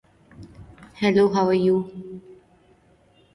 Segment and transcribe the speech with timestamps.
[1.03, 1.91] No, I'm not.